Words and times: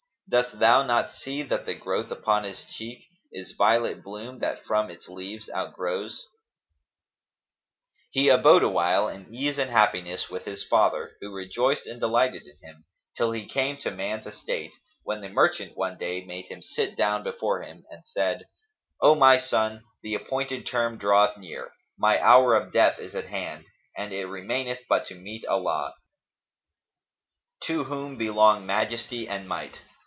Dost 0.31 0.59
thou 0.59 0.81
not 0.83 1.11
see 1.11 1.43
that 1.43 1.65
the 1.65 1.73
growth 1.73 2.09
upon 2.09 2.45
his 2.45 2.63
cheek 2.63 3.03
* 3.19 3.33
Is 3.33 3.51
violet 3.51 4.01
bloom 4.01 4.39
that 4.39 4.63
from 4.63 4.89
its 4.89 5.09
leaves 5.09 5.49
outgrows." 5.53 6.25
He 8.11 8.29
abode 8.29 8.63
awhile 8.63 9.09
in 9.09 9.35
ease 9.35 9.57
and 9.57 9.69
happiness 9.69 10.29
with 10.29 10.45
his 10.45 10.63
father, 10.63 11.17
who 11.19 11.33
rejoiced 11.33 11.85
and 11.85 11.99
delighted 11.99 12.43
in 12.43 12.55
him, 12.65 12.85
till 13.17 13.33
he 13.33 13.45
came 13.45 13.75
to 13.79 13.91
man's 13.91 14.25
estate, 14.25 14.71
when 15.03 15.19
the 15.19 15.27
merchant 15.27 15.75
one 15.75 15.97
day 15.97 16.23
made 16.23 16.45
him 16.45 16.61
sit 16.61 16.95
down 16.95 17.23
before 17.23 17.61
him 17.63 17.83
and 17.91 18.03
said, 18.05 18.45
"O 19.01 19.15
my 19.15 19.37
son, 19.37 19.83
the 20.01 20.15
appointed 20.15 20.65
term 20.65 20.97
draweth 20.97 21.35
near; 21.37 21.73
my 21.97 22.17
hour 22.21 22.55
of 22.55 22.71
death 22.71 22.99
is 22.99 23.15
at 23.17 23.27
hand 23.27 23.65
and 23.97 24.13
it 24.13 24.27
remaineth 24.27 24.79
but 24.87 25.05
to 25.07 25.13
meet 25.13 25.45
Allah 25.47 25.93
(to 27.65 27.83
whom 27.83 28.17
belong 28.17 28.65
Majesty 28.65 29.27
and 29.27 29.45
Might!). 29.49 29.81